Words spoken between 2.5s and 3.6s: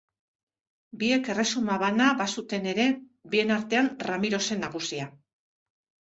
ere, bien